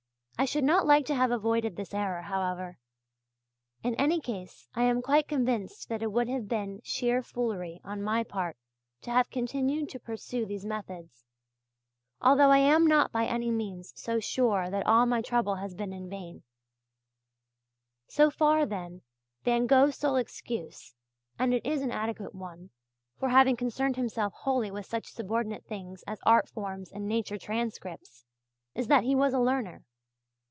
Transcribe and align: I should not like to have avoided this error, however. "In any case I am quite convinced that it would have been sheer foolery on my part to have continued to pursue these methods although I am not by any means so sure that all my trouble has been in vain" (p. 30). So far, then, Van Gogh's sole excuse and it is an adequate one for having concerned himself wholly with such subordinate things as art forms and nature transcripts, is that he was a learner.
I 0.39 0.45
should 0.45 0.63
not 0.63 0.87
like 0.87 1.05
to 1.05 1.13
have 1.13 1.29
avoided 1.29 1.75
this 1.75 1.93
error, 1.93 2.23
however. 2.23 2.79
"In 3.83 3.93
any 3.97 4.19
case 4.19 4.67
I 4.73 4.81
am 4.81 5.03
quite 5.03 5.27
convinced 5.27 5.87
that 5.89 6.01
it 6.01 6.11
would 6.11 6.27
have 6.29 6.47
been 6.47 6.81
sheer 6.83 7.21
foolery 7.21 7.79
on 7.83 8.01
my 8.01 8.23
part 8.23 8.57
to 9.01 9.11
have 9.11 9.29
continued 9.29 9.87
to 9.89 9.99
pursue 9.99 10.47
these 10.47 10.65
methods 10.65 11.27
although 12.19 12.49
I 12.49 12.57
am 12.57 12.87
not 12.87 13.11
by 13.11 13.27
any 13.27 13.51
means 13.51 13.93
so 13.95 14.19
sure 14.19 14.67
that 14.71 14.87
all 14.87 15.05
my 15.05 15.21
trouble 15.21 15.57
has 15.57 15.75
been 15.75 15.93
in 15.93 16.09
vain" 16.09 16.37
(p. 16.37 16.41
30). 18.09 18.11
So 18.11 18.31
far, 18.31 18.65
then, 18.65 19.03
Van 19.43 19.67
Gogh's 19.67 19.95
sole 19.97 20.15
excuse 20.15 20.95
and 21.37 21.53
it 21.53 21.63
is 21.63 21.83
an 21.83 21.91
adequate 21.91 22.33
one 22.33 22.71
for 23.19 23.29
having 23.29 23.55
concerned 23.57 23.95
himself 23.95 24.33
wholly 24.33 24.71
with 24.71 24.87
such 24.87 25.11
subordinate 25.13 25.65
things 25.65 26.01
as 26.07 26.19
art 26.25 26.49
forms 26.49 26.91
and 26.91 27.07
nature 27.07 27.37
transcripts, 27.37 28.25
is 28.73 28.87
that 28.87 29.03
he 29.03 29.13
was 29.13 29.35
a 29.35 29.39
learner. 29.39 29.83